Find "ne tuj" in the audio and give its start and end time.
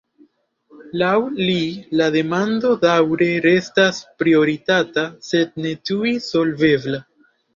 5.67-6.17